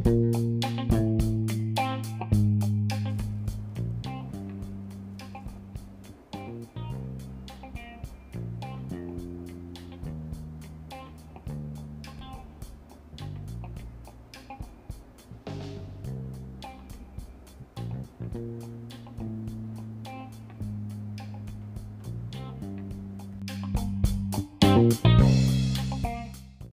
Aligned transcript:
Bye. 0.00 0.31